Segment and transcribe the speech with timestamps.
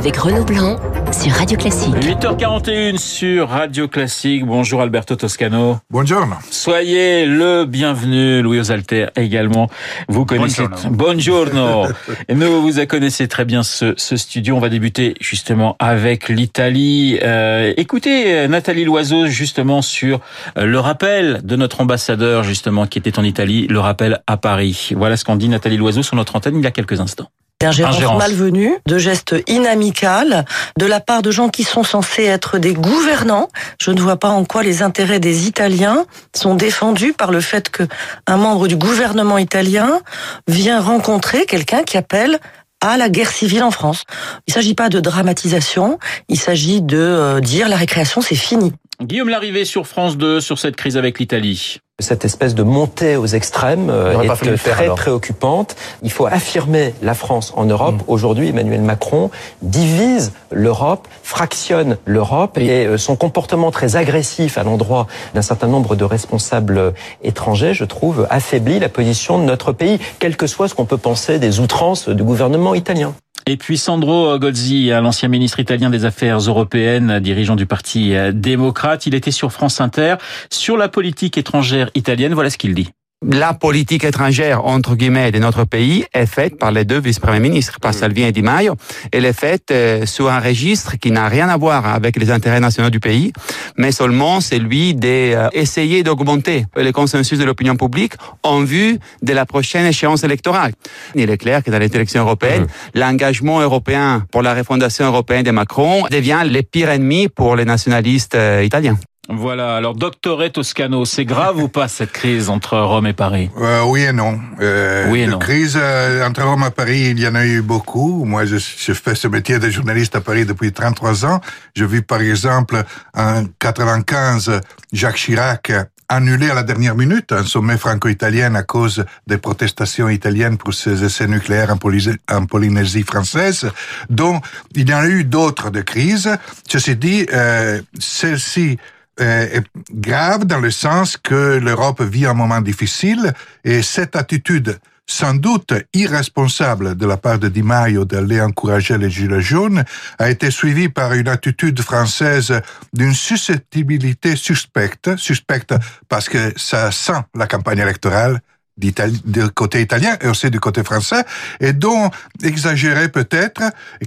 [0.00, 0.80] avec Renaud Blanc
[1.12, 1.94] sur Radio Classique.
[1.94, 4.46] 8h41 sur Radio Classique.
[4.46, 5.76] Bonjour Alberto Toscano.
[5.90, 6.26] Bonjour.
[6.50, 9.68] Soyez le bienvenu, Louis Osalter également.
[10.08, 10.64] Vous connaissez.
[10.90, 11.84] Buongiorno.
[12.34, 14.56] Nous vous connaissez très bien ce, ce, studio.
[14.56, 17.18] On va débuter justement avec l'Italie.
[17.22, 20.20] Euh, écoutez Nathalie Loiseau justement sur
[20.56, 24.92] euh, le rappel de notre ambassadeur justement qui était en Italie, le rappel à Paris.
[24.96, 27.28] Voilà ce qu'en dit Nathalie Loiseau sur notre antenne il y a quelques instants
[27.60, 30.46] d'ingérence malvenue, de gestes inamicales,
[30.78, 33.48] de la part de gens qui sont censés être des gouvernants.
[33.80, 37.68] Je ne vois pas en quoi les intérêts des Italiens sont défendus par le fait
[37.68, 37.82] que
[38.26, 40.00] un membre du gouvernement italien
[40.48, 42.40] vient rencontrer quelqu'un qui appelle
[42.80, 44.04] à la guerre civile en France.
[44.46, 48.72] Il ne s'agit pas de dramatisation, il s'agit de euh, dire la récréation c'est fini.
[49.02, 51.78] Guillaume Larrivé sur France 2 sur cette crise avec l'Italie.
[52.00, 55.74] Cette espèce de montée aux extrêmes euh, est très préoccupante.
[56.02, 57.94] Il faut affirmer la France en Europe.
[57.94, 58.04] Mm.
[58.08, 59.30] Aujourd'hui, Emmanuel Macron
[59.62, 65.96] divise l'Europe, fractionne l'Europe et euh, son comportement très agressif à l'endroit d'un certain nombre
[65.96, 66.90] de responsables euh,
[67.22, 70.98] étrangers, je trouve, affaiblit la position de notre pays, quel que soit ce qu'on peut
[70.98, 73.14] penser des outrances du gouvernement italien.
[73.50, 79.14] Et puis Sandro Gozzi, l'ancien ministre italien des Affaires européennes, dirigeant du Parti démocrate, il
[79.16, 80.14] était sur France Inter
[80.50, 82.32] sur la politique étrangère italienne.
[82.32, 82.90] Voilà ce qu'il dit
[83.22, 87.78] la politique étrangère, entre guillemets, de notre pays est faite par les deux vice-premiers ministres,
[87.78, 88.76] par Salvini et Di Maio.
[89.12, 92.60] Elle est faite euh, sur un registre qui n'a rien à voir avec les intérêts
[92.60, 93.32] nationaux du pays,
[93.76, 99.86] mais seulement celui d'essayer d'augmenter le consensus de l'opinion publique en vue de la prochaine
[99.86, 100.72] échéance électorale.
[101.14, 102.98] Il est clair que dans les élections européennes, mmh.
[102.98, 108.34] l'engagement européen pour la refondation européenne de Macron devient le pire ennemi pour les nationalistes
[108.34, 108.96] euh, italiens.
[109.32, 113.48] Voilà, alors doctoré Toscano, c'est grave ou pas cette crise entre Rome et Paris?
[113.58, 114.40] Euh, Oui et non.
[114.60, 115.38] Euh, oui et non.
[115.38, 118.24] Crise euh, entre Rome et Paris, il y en a eu beaucoup.
[118.24, 121.40] Moi, je, je, fais ce métier de journaliste à Paris depuis 33 ans.
[121.76, 122.82] Je vis par exemple
[123.14, 124.60] en 95,
[124.92, 125.72] Jacques Chirac
[126.10, 131.04] annulé à la dernière minute un sommet franco-italien à cause des protestations italiennes pour ses
[131.04, 133.70] essais nucléaires en, Polynésie française.
[134.10, 134.44] Donc,
[134.74, 136.36] il y en a eu d'autres de crises.
[136.68, 138.78] Ceci dit, euh, celle-ci
[139.20, 143.32] est grave dans le sens que l'Europe vit un moment difficile
[143.64, 144.78] et cette attitude
[145.10, 149.84] sans doute irresponsable de la part de Di Maio d'aller encourager les Gilets jaunes
[150.18, 152.60] a été suivie par une attitude française
[152.92, 155.74] d'une susceptibilité suspecte, suspecte
[156.08, 158.40] parce que ça sent la campagne électorale,
[158.80, 161.24] du côté italien et aussi du côté français,
[161.60, 162.10] et dont
[162.42, 163.62] exagéré peut-être,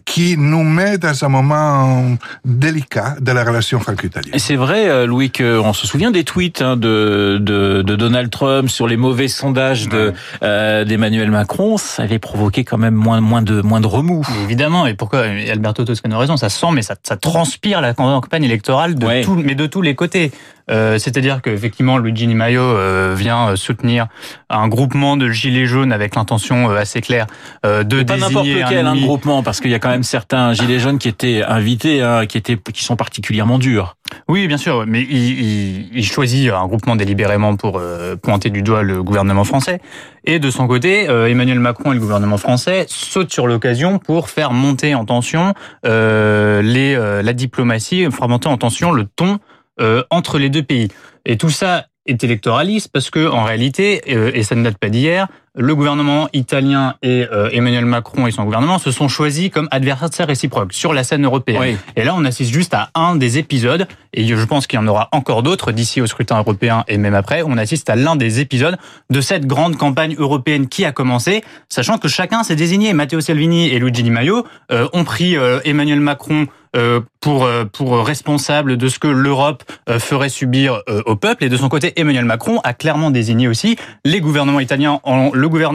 [0.06, 4.34] qui nous met dans un moment délicat de la relation franco-italienne.
[4.38, 8.70] C'est vrai, euh, Louis, qu'on se souvient des tweets hein, de, de, de, Donald Trump
[8.70, 13.42] sur les mauvais sondages de euh, d'Emmanuel Macron, ça avait provoqué quand même moins, moins
[13.42, 14.26] de moins de remous.
[14.44, 18.44] évidemment, et pourquoi Alberto Toscano a raison, ça sent, mais ça, ça transpire la campagne
[18.44, 20.32] électorale de tout, mais de tous les côtés.
[20.72, 24.08] Euh, c'est-à-dire qu'effectivement, Luigi Di Maio euh, vient soutenir
[24.50, 27.28] un groupement de gilets jaunes avec l'intention assez claire
[27.64, 30.80] de désigner pas n'importe lequel un groupement, parce qu'il y a quand même certains gilets
[30.80, 33.98] jaunes qui étaient invités, hein, qui étaient, qui sont particulièrement durs.
[34.28, 37.82] Oui, bien sûr, mais il, il, choisit un groupement délibérément pour
[38.22, 39.80] pointer du doigt le gouvernement français.
[40.26, 44.52] Et de son côté, Emmanuel Macron et le gouvernement français sautent sur l'occasion pour faire
[44.52, 45.54] monter en tension
[45.84, 49.40] les, la diplomatie, faire monter en tension le ton
[49.82, 50.90] euh, entre les deux pays.
[51.26, 55.28] Et tout ça électoraliste parce que en réalité, euh, et ça ne date pas d'hier,
[55.56, 60.28] le gouvernement italien et euh, Emmanuel Macron et son gouvernement se sont choisis comme adversaires
[60.28, 61.78] réciproques sur la scène européenne.
[61.96, 64.88] Et là, on assiste juste à un des épisodes, et je pense qu'il y en
[64.88, 67.44] aura encore d'autres d'ici au scrutin européen et même après.
[67.46, 68.78] On assiste à l'un des épisodes
[69.10, 72.94] de cette grande campagne européenne qui a commencé, sachant que chacun s'est désigné.
[72.94, 75.36] Matteo Salvini et Luigi Di Maio ont pris
[75.66, 81.16] Emmanuel Macron euh, pour euh, pour responsable de ce que l'Europe euh, ferait subir au
[81.16, 81.44] peuple.
[81.44, 85.30] Et de son côté, Emmanuel Macron a clairement désigné aussi les gouvernements italiens, en,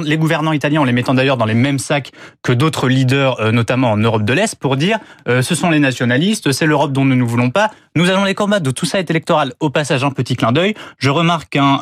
[0.04, 2.12] les gouvernants italiens, en les mettant d'ailleurs dans les mêmes sacs
[2.42, 6.66] que d'autres leaders, notamment en Europe de l'Est, pour dire ce sont les nationalistes, c'est
[6.66, 7.70] l'Europe dont nous ne voulons pas.
[7.94, 8.62] Nous allons les combattre.
[8.62, 9.52] De tout ça est électoral.
[9.60, 10.74] Au passage, un petit clin d'œil.
[10.98, 11.80] Je remarque qu'un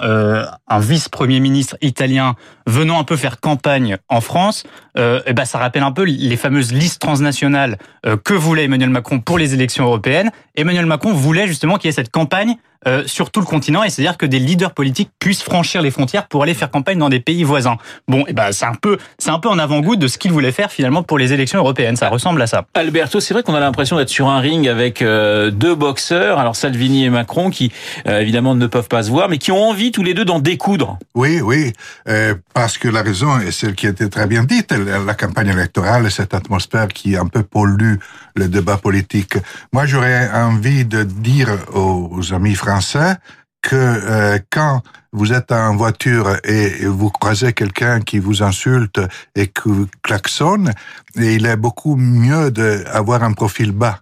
[0.69, 2.35] un vice-premier ministre italien
[2.67, 4.65] venant un peu faire campagne en France,
[4.98, 7.78] euh, et ben ça rappelle un peu les fameuses listes transnationales
[8.25, 10.31] que voulait Emmanuel Macron pour les élections européennes.
[10.54, 12.56] Emmanuel Macron voulait justement qu'il y ait cette campagne
[12.87, 16.28] euh, sur tout le continent, et c'est-à-dire que des leaders politiques puissent franchir les frontières
[16.28, 17.78] pour aller faire campagne dans des pays voisins.
[18.06, 20.52] Bon, et ben c'est un peu, c'est un peu en avant-goût de ce qu'il voulait
[20.52, 21.96] faire finalement pour les élections européennes.
[21.96, 22.66] Ça ressemble à ça.
[22.75, 26.54] Alberto, c'est vrai qu'on a l'impression d'être sur un ring avec euh, deux boxeurs, alors
[26.54, 27.72] Salvini et Macron, qui
[28.06, 30.38] euh, évidemment ne peuvent pas se voir, mais qui ont envie tous les deux d'en
[30.38, 30.99] découdre.
[31.16, 31.72] Oui, oui,
[32.54, 34.72] parce que la raison est celle qui a été très bien dite.
[34.87, 37.97] La campagne électorale et cette atmosphère qui un peu pollue
[38.35, 39.38] le débat politique.
[39.73, 43.17] Moi, j'aurais envie de dire aux, amis français
[43.62, 49.00] que euh, quand vous êtes en voiture et vous croisez quelqu'un qui vous insulte
[49.35, 49.71] et qui
[50.03, 50.73] klaxonne,
[51.17, 54.00] il est beaucoup mieux d'avoir un profil bas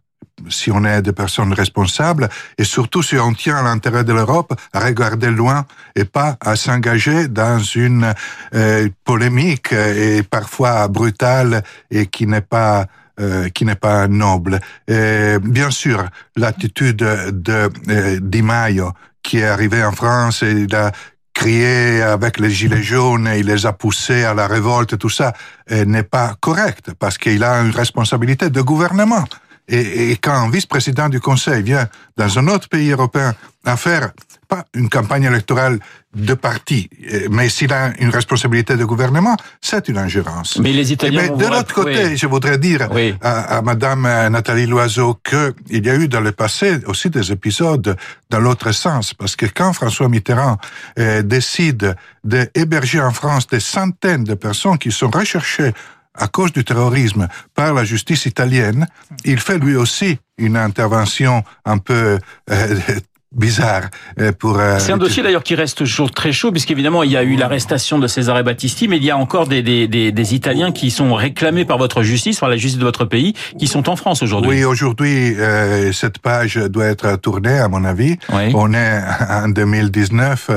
[0.48, 4.80] si on est des personnes responsables et surtout si on tient l'intérêt de l'Europe à
[4.80, 8.14] regarder loin et pas à s'engager dans une
[8.54, 12.86] euh, polémique et parfois brutale et qui n'est pas
[13.20, 14.58] euh, qui n'est pas noble.
[14.88, 16.04] Et bien sûr,
[16.34, 18.92] l'attitude de euh, Di Maio
[19.22, 20.90] qui est arrivé en France et il a
[21.32, 25.32] crié avec les gilets jaunes et il les a poussés à la révolte, tout ça,
[25.72, 29.24] euh, n'est pas correct parce qu'il a une responsabilité de gouvernement.
[29.68, 33.34] Et, et quand un vice-président du Conseil vient dans un autre pays européen
[33.64, 34.12] à faire
[34.46, 35.78] pas une campagne électorale
[36.14, 36.88] de parti,
[37.30, 40.58] mais s'il a une responsabilité de gouvernement, c'est une ingérence.
[40.58, 41.22] Mais les Italiens.
[41.22, 42.88] Mais de l'autre côté, je voudrais dire
[43.20, 47.96] à, à, Madame Nathalie Loiseau qu'il y a eu dans le passé aussi des épisodes
[48.30, 50.58] dans l'autre sens, parce que quand François Mitterrand
[50.98, 55.72] euh, décide d'héberger en France des centaines de personnes qui sont recherchées
[56.14, 58.86] à cause du terrorisme par la justice italienne,
[59.24, 62.18] il fait lui aussi une intervention un peu
[62.50, 62.76] euh,
[63.34, 63.82] bizarre
[64.20, 64.58] euh, pour.
[64.58, 67.36] Euh, c'est un dossier d'ailleurs qui reste toujours très chaud puisqu'évidemment il y a eu
[67.36, 70.90] l'arrestation de Cesare Battisti, mais il y a encore des, des, des, des, Italiens qui
[70.90, 74.22] sont réclamés par votre justice, par la justice de votre pays, qui sont en France
[74.22, 74.50] aujourd'hui.
[74.50, 78.16] Oui, aujourd'hui euh, cette page doit être tournée à mon avis.
[78.30, 80.50] On est en 2019,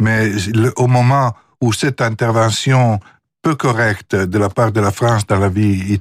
[0.00, 0.30] mais
[0.76, 3.00] au moment où cette intervention
[3.44, 6.00] peu correcte de la part de la France dans la vie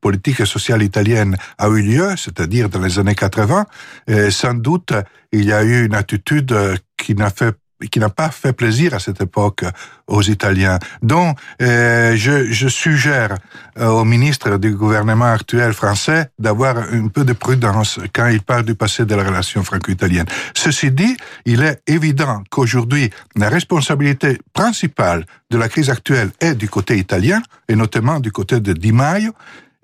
[0.00, 3.66] politique et sociale italienne a eu lieu, c'est-à-dire dans les années 80,
[4.06, 4.92] et sans doute
[5.32, 6.54] il y a eu une attitude
[6.96, 7.56] qui n'a fait
[7.88, 9.64] qui n'a pas fait plaisir à cette époque
[10.06, 10.78] aux Italiens.
[11.02, 13.36] Donc, euh, je, je, suggère
[13.78, 18.64] euh, au ministre du gouvernement actuel français d'avoir un peu de prudence quand il parle
[18.64, 20.26] du passé de la relation franco-italienne.
[20.54, 21.16] Ceci dit,
[21.46, 27.42] il est évident qu'aujourd'hui, la responsabilité principale de la crise actuelle est du côté italien,
[27.68, 29.32] et notamment du côté de Di Maio,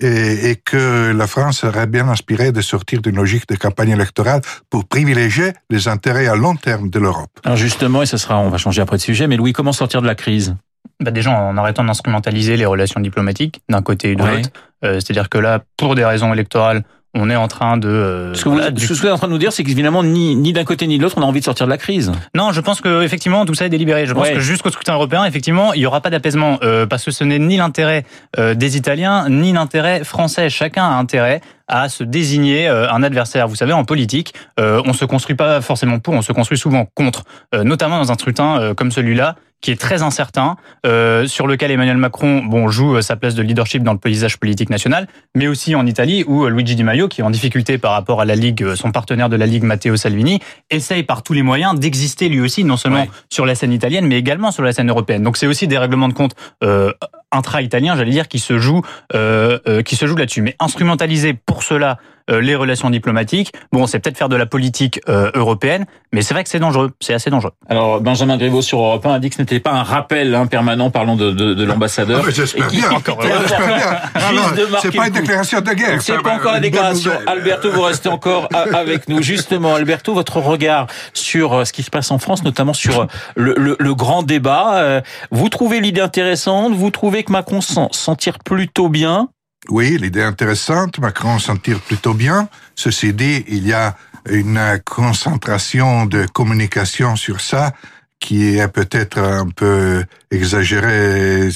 [0.01, 4.41] et, et, que la France serait bien inspirée de sortir d'une logique de campagne électorale
[4.71, 7.31] pour privilégier les intérêts à long terme de l'Europe.
[7.45, 10.03] Alors justement, et ce sera, on va changer après de sujet, mais Louis, comment sortir
[10.03, 10.55] de la crise?
[11.01, 14.51] Bah déjà en arrêtant d'instrumentaliser les relations diplomatiques d'un côté et de l'autre.
[14.85, 16.85] Euh, C'est-à-dire que là, pour des raisons électorales,
[17.17, 18.33] on est en train de.
[18.35, 20.87] Ce que vous, êtes en train de nous dire, c'est qu'évidemment, ni, ni d'un côté
[20.87, 22.13] ni de l'autre, on a envie de sortir de la crise.
[22.35, 24.07] Non, je pense que effectivement tout ça est délibéré.
[24.07, 27.11] Je pense que jusqu'au scrutin européen, effectivement, il y aura pas d'apaisement euh, parce que
[27.11, 28.05] ce n'est ni l'intérêt
[28.39, 30.51] euh, des Italiens ni l'intérêt français.
[30.51, 33.49] Chacun a intérêt à se désigner euh, un adversaire.
[33.49, 37.25] Vous savez, en politique, on se construit pas forcément pour, on se construit souvent contre,
[37.55, 42.43] notamment dans un scrutin comme celui-là qui est très incertain, euh, sur lequel Emmanuel Macron
[42.45, 46.25] bon, joue sa place de leadership dans le paysage politique national, mais aussi en Italie,
[46.27, 49.29] où Luigi Di Maio, qui est en difficulté par rapport à la Ligue, son partenaire
[49.29, 53.07] de la Ligue, Matteo Salvini, essaye par tous les moyens d'exister lui aussi, non seulement
[53.31, 55.23] sur la scène italienne, mais également sur la scène européenne.
[55.23, 56.93] Donc c'est aussi des règlements de compte euh,
[57.33, 58.83] intra-italien, j'allais dire, qui se joue,
[59.15, 60.43] euh, euh, qui se joue là-dessus.
[60.43, 63.53] Mais instrumentaliser pour cela euh, les relations diplomatiques.
[63.73, 66.91] Bon, c'est peut-être faire de la politique euh, européenne, mais c'est vrai que c'est dangereux,
[67.01, 67.53] c'est assez dangereux.
[67.69, 70.47] Alors, Benjamin Griveaux sur Europe 1 a dit que ce n'était pas un rappel hein,
[70.47, 72.25] permanent parlant de, de, de l'ambassadeur.
[72.27, 73.21] Ah, j'espère bien, encore.
[73.23, 74.81] J'espère bien.
[74.81, 76.03] C'est pas une déclaration de guerre.
[76.03, 77.13] C'est pas encore la déclaration.
[77.27, 79.23] Alberto, vous restez encore avec nous.
[79.23, 83.07] Justement, Alberto, votre regard sur euh, ce qui se passe en France, notamment sur
[83.37, 85.03] le, le, le grand débat.
[85.31, 86.73] Vous trouvez l'idée intéressante?
[86.73, 89.29] Vous trouvez que Macron s'en tire plutôt bien?
[89.69, 90.99] Oui, l'idée intéressante.
[90.99, 92.49] Macron s'en tire plutôt bien.
[92.75, 93.97] Ceci dit, il y a
[94.29, 97.73] une concentration de communication sur ça
[98.19, 101.51] qui est peut-être un peu exagérée.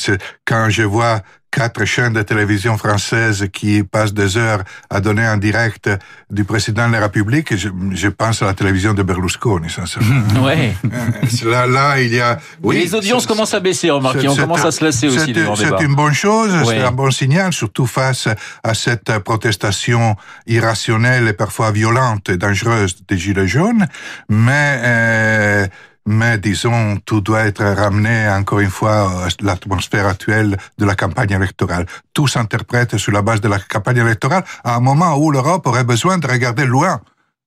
[0.45, 5.37] Quand je vois quatre chaînes de télévision françaises qui passent des heures à donner en
[5.37, 5.91] direct
[6.31, 7.57] du président de la République.
[7.57, 10.23] Je, je pense à la télévision de Berlusconi, sincèrement.
[10.45, 10.75] ouais.
[10.85, 12.39] Euh, là, là, il y a.
[12.63, 14.29] Oui, les audiences commencent à baisser, remarquez.
[14.29, 17.87] On commence à se lasser aussi C'est une bonne chose, c'est un bon signal, surtout
[17.87, 18.29] face
[18.63, 20.17] à cette protestation
[20.47, 23.87] irrationnelle et parfois violente et dangereuse des Gilets jaunes.
[24.29, 25.67] Mais euh,
[26.11, 31.31] mais disons, tout doit être ramené encore une fois à l'atmosphère actuelle de la campagne
[31.31, 31.87] électorale.
[32.13, 35.85] Tout s'interprète sur la base de la campagne électorale à un moment où l'Europe aurait
[35.85, 37.01] besoin de regarder loin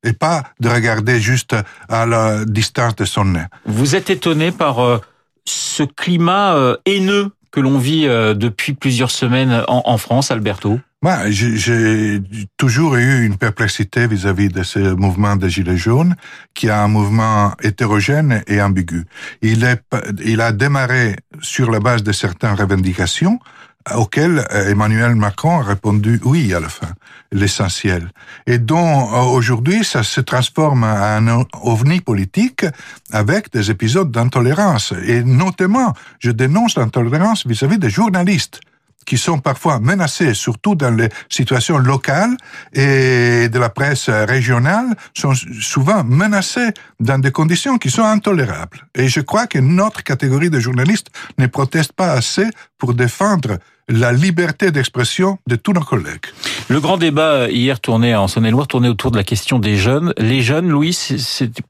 [0.04, 1.56] et pas de regarder juste
[1.90, 3.46] à la distance de son nez.
[3.66, 5.00] Vous êtes étonné par euh,
[5.46, 10.80] ce climat euh, haineux que l'on vit euh, depuis plusieurs semaines en France, Alberto?
[11.04, 12.22] Moi, j'ai
[12.56, 16.16] toujours eu une perplexité vis-à-vis de ce mouvement des Gilets jaunes,
[16.54, 19.04] qui est un mouvement hétérogène et ambigu.
[19.42, 19.84] Il, est,
[20.24, 23.38] il a démarré sur la base de certaines revendications,
[23.94, 26.94] auquel Emmanuel Macron a répondu oui à la fin,
[27.34, 28.10] l'essentiel.
[28.48, 32.66] Et dont aujourd'hui ça se transforme en un ovni politique
[33.12, 34.94] avec des épisodes d'intolérance.
[35.06, 38.62] Et notamment, je dénonce l'intolérance vis-à-vis des journalistes
[39.06, 42.36] qui sont parfois menacés, surtout dans les situations locales
[42.74, 48.88] et de la presse régionale, sont souvent menacés dans des conditions qui sont intolérables.
[48.96, 51.08] Et je crois que notre catégorie de journalistes
[51.38, 53.58] ne proteste pas assez pour défendre
[53.90, 56.26] la liberté d'expression de tous nos collègues.
[56.70, 60.14] Le grand débat euh, hier tournait en Saône-et-Loire tournait autour de la question des jeunes.
[60.18, 60.98] Les jeunes, Louis,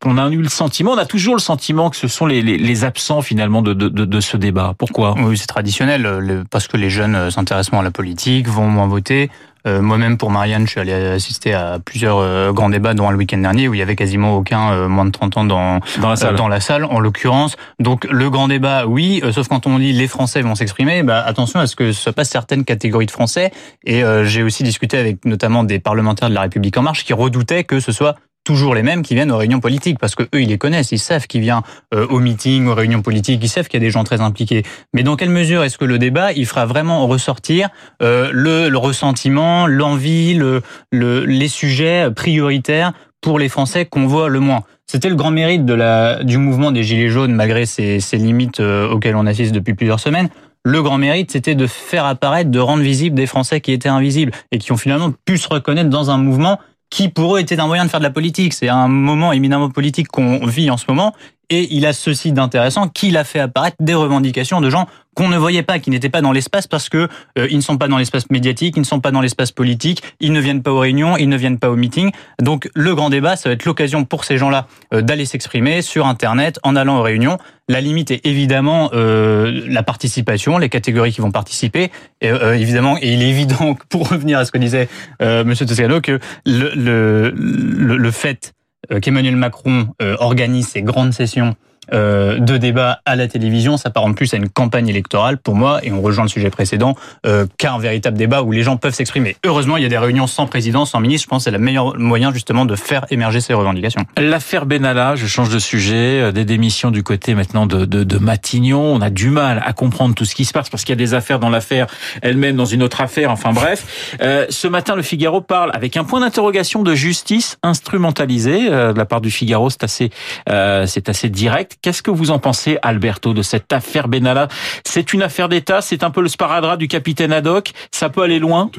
[0.06, 2.84] on a eu le sentiment, on a toujours le sentiment que ce sont les, les,
[2.84, 4.76] absents finalement de, de, de, ce débat.
[4.78, 5.16] Pourquoi?
[5.18, 8.88] Oui, c'est traditionnel, parce que les jeunes euh, s'intéressent moins à la politique, vont moins
[8.88, 9.30] voter.
[9.66, 13.18] Euh, moi-même, pour Marianne, je suis allé assister à plusieurs euh, grands débats, dont le
[13.18, 16.10] week-end dernier, où il y avait quasiment aucun euh, moins de 30 ans dans, dans,
[16.10, 16.36] la, salle.
[16.36, 17.56] dans la salle, en l'occurrence.
[17.80, 21.60] Donc, le grand débat, oui, sauf quand on dit les Français vont s'exprimer, bah, attention
[21.60, 23.52] à ce que ce soit pas certaines catégories de Français.
[23.86, 27.64] Et j'ai aussi discuté avec notamment des parlementaires de la République En Marche qui redoutaient
[27.64, 30.50] que ce soit toujours les mêmes qui viennent aux réunions politiques parce que eux ils
[30.50, 33.82] les connaissent, ils savent qui vient euh, aux meetings, aux réunions politiques, ils savent qu'il
[33.82, 34.64] y a des gens très impliqués.
[34.94, 37.70] Mais dans quelle mesure est-ce que le débat il fera vraiment ressortir
[38.02, 44.30] euh, le, le, ressentiment, l'envie, le, le, les sujets prioritaires pour les Français qu'on voit
[44.30, 44.64] le moins?
[44.86, 48.60] C'était le grand mérite de la, du mouvement des Gilets jaunes malgré ces, ces limites
[48.60, 50.30] euh, auxquelles on assiste depuis plusieurs semaines.
[50.66, 54.32] Le grand mérite, c'était de faire apparaître, de rendre visibles des Français qui étaient invisibles
[54.52, 56.60] et qui ont finalement pu se reconnaître dans un mouvement
[56.94, 58.54] qui pour eux était un moyen de faire de la politique.
[58.54, 61.16] C'est un moment éminemment politique qu'on vit en ce moment.
[61.50, 65.38] Et il a ceci d'intéressant qu'il a fait apparaître des revendications de gens qu'on ne
[65.38, 67.08] voyait pas, qui n'étaient pas dans l'espace parce que
[67.38, 70.02] euh, ils ne sont pas dans l'espace médiatique, ils ne sont pas dans l'espace politique,
[70.20, 72.12] ils ne viennent pas aux réunions, ils ne viennent pas aux meetings.
[72.42, 76.08] Donc le grand débat, ça va être l'occasion pour ces gens-là euh, d'aller s'exprimer sur
[76.08, 77.38] Internet en allant aux réunions.
[77.70, 81.92] La limite est évidemment euh, la participation, les catégories qui vont participer.
[82.22, 84.90] Et, évidemment, et il est évident, pour revenir à ce que disait
[85.22, 88.54] Monsieur Toscano, que le, le, le, le fait
[89.02, 89.88] qu'Emmanuel Macron
[90.20, 91.56] organise ces grandes sessions
[91.92, 95.92] euh, de débat à la télévision, en plus à une campagne électorale pour moi, et
[95.92, 99.36] on rejoint le sujet précédent, euh, qu'à un véritable débat où les gens peuvent s'exprimer.
[99.46, 101.26] Heureusement, il y a des réunions sans président, sans ministre.
[101.26, 104.02] Je pense que c'est le meilleur moyen justement de faire émerger ces revendications.
[104.18, 108.18] L'affaire Benalla, je change de sujet, euh, des démissions du côté maintenant de, de, de
[108.18, 108.82] Matignon.
[108.82, 111.04] On a du mal à comprendre tout ce qui se passe parce qu'il y a
[111.04, 111.88] des affaires dans l'affaire
[112.22, 113.32] elle-même, dans une autre affaire.
[113.32, 118.70] Enfin bref, euh, ce matin, le Figaro parle avec un point d'interrogation de justice instrumentalisée
[118.70, 119.70] de la part du Figaro.
[119.70, 120.10] C'est assez,
[120.48, 121.73] c'est assez direct.
[121.82, 124.48] Qu'est-ce que vous en pensez, Alberto, de cette affaire Benalla?
[124.86, 128.40] C'est une affaire d'État, c'est un peu le sparadrap du capitaine Haddock, ça peut aller
[128.40, 128.70] loin?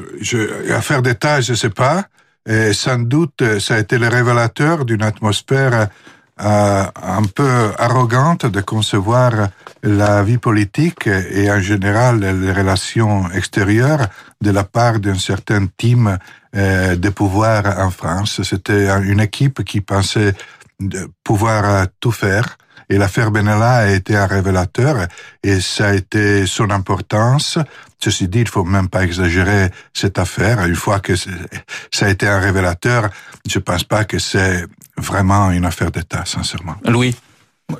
[0.70, 2.04] Affaire d'État, je ne sais pas.
[2.72, 5.88] Sans doute, ça a été le révélateur d'une atmosphère
[6.40, 9.50] euh, un peu arrogante de concevoir
[9.84, 14.08] la vie politique et en général les relations extérieures
[14.40, 16.18] de la part d'un certain team
[16.56, 18.42] euh, de pouvoir en France.
[18.42, 20.34] C'était une équipe qui pensait
[21.22, 22.56] pouvoir tout faire
[22.88, 25.06] et l'affaire Benalla a été un révélateur
[25.42, 27.58] et ça a été son importance.
[28.02, 30.64] Ceci dit, il faut même pas exagérer cette affaire.
[30.64, 33.08] Une fois que ça a été un révélateur,
[33.48, 34.64] je pense pas que c'est
[34.96, 36.74] vraiment une affaire d'État, sincèrement.
[36.86, 37.14] Louis?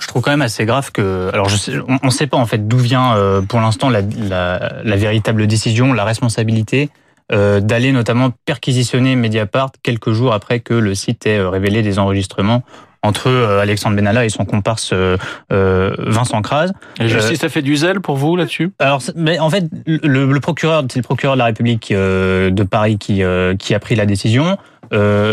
[0.00, 2.46] Je trouve quand même assez grave que, alors je sais, on ne sait pas en
[2.46, 6.88] fait d'où vient euh, pour l'instant la, la, la, véritable décision, la responsabilité
[7.32, 11.98] euh, d'aller notamment perquisitionner Mediapart quelques jours après que le site ait euh, révélé des
[11.98, 12.62] enregistrements
[13.04, 15.16] entre euh, Alexandre Benalla et son comparse euh,
[15.52, 16.70] euh, Vincent Kras.
[16.98, 18.72] La justice ça fait du zèle pour vous là-dessus?
[18.78, 22.98] Alors, mais en fait, le, le procureur, c'est le procureur de la République de Paris
[22.98, 23.22] qui
[23.58, 24.56] qui a pris la décision,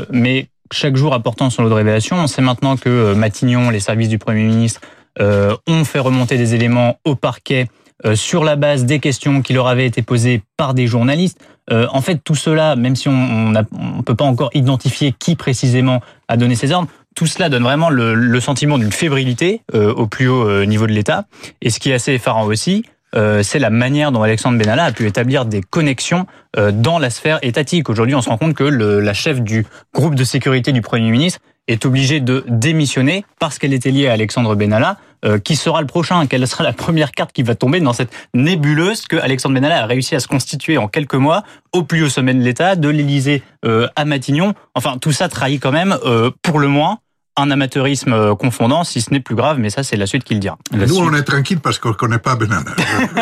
[0.09, 2.17] mais chaque jour apportant son lot de révélations.
[2.17, 4.81] On sait maintenant que Matignon, les services du Premier ministre,
[5.19, 7.67] ont fait remonter des éléments au parquet
[8.15, 11.39] sur la base des questions qui leur avaient été posées par des journalistes.
[11.69, 16.37] en fait, tout cela, même si on ne peut pas encore identifier qui précisément a
[16.37, 20.47] donné ces ordres, tout cela donne vraiment le, sentiment d'une fébrilité euh, au plus haut
[20.47, 21.25] euh, niveau de l'État.
[21.61, 22.83] Et ce qui est assez effarant aussi,
[23.15, 26.25] euh, c'est la manière dont Alexandre Benalla a pu établir des connexions
[26.73, 27.89] dans la sphère étatique.
[27.89, 31.39] Aujourd'hui, on se rend compte que la chef du groupe de sécurité du Premier ministre
[31.71, 34.97] est obligée de démissionner parce qu'elle était liée à Alexandre Benalla.
[35.43, 39.07] qui sera le prochain Quelle sera la première carte qui va tomber dans cette nébuleuse
[39.07, 42.33] que Alexandre Benalla a réussi à se constituer en quelques mois au plus haut sommet
[42.33, 45.95] de l'État, de l'Élysée à Matignon Enfin, tout ça trahit quand même,
[46.41, 46.97] pour le moins,
[47.37, 50.39] un amateurisme euh, confondant, si ce n'est plus grave, mais ça c'est la suite qu'il
[50.39, 50.57] dira.
[50.73, 52.71] Nous on est tranquille parce qu'on ne connaît pas Benana.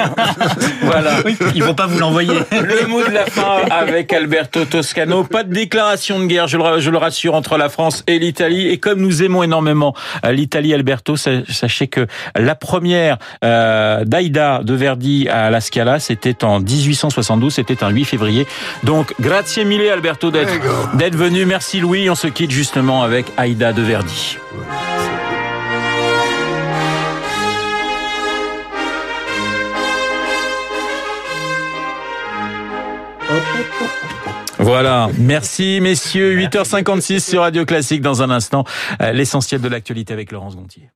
[0.81, 1.17] voilà,
[1.53, 2.33] ils vont pas vous l'envoyer.
[2.51, 5.23] Le mot de la fin avec Alberto Toscano.
[5.29, 8.67] Pas de déclaration de guerre, je le, rassure, entre la France et l'Italie.
[8.67, 9.93] Et comme nous aimons énormément
[10.25, 16.43] euh, l'Italie, Alberto, sachez que la première euh, d'Aida de Verdi à la Scala, c'était
[16.43, 18.47] en 1872, c'était un 8 février.
[18.83, 21.45] Donc, grazie mille Alberto d'être venu.
[21.45, 22.09] Merci Louis.
[22.09, 23.98] On se quitte justement avec Aïda de Verdi.
[34.59, 38.01] Voilà, merci messieurs, 8h56 sur Radio Classique.
[38.01, 38.65] Dans un instant,
[39.01, 40.89] euh, l'essentiel de l'actualité avec Laurence Gontier.